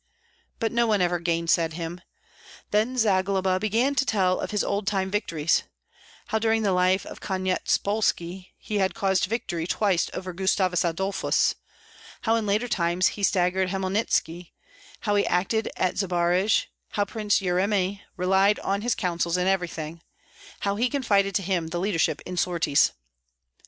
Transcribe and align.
But 0.57 0.71
no 0.71 0.87
one 0.87 0.99
ever 0.99 1.19
gainsaid 1.19 1.73
him. 1.73 2.01
Then 2.71 2.97
Zagloba 2.97 3.59
began 3.59 3.93
to 3.93 4.03
tell 4.03 4.39
of 4.39 4.49
his 4.49 4.63
old 4.63 4.87
time 4.87 5.11
victories, 5.11 5.61
how 6.29 6.39
during 6.39 6.63
the 6.63 6.71
life 6.73 7.05
of 7.05 7.19
Konyetspolski 7.21 8.47
he 8.57 8.79
had 8.79 8.95
caused 8.95 9.25
victory 9.25 9.67
twice 9.67 10.09
over 10.11 10.33
Gustavus 10.33 10.83
Adolphus, 10.83 11.53
how 12.21 12.35
in 12.35 12.47
later 12.47 12.67
times 12.67 13.09
he 13.09 13.21
staggered 13.21 13.69
Hmelnitski, 13.69 14.49
how 15.01 15.13
he 15.13 15.27
acted 15.27 15.69
at 15.77 15.99
Zbaraj, 15.99 16.65
how 16.93 17.05
Prince 17.05 17.39
Yeremi 17.39 18.01
relied 18.17 18.57
on 18.61 18.81
his 18.81 18.95
counsels 18.95 19.37
in 19.37 19.45
everything, 19.45 20.01
how 20.61 20.77
he 20.77 20.89
confided 20.89 21.35
to 21.35 21.43
him 21.43 21.67
the 21.67 21.77
leadership 21.77 22.21
in 22.25 22.37
sorties. 22.37 22.91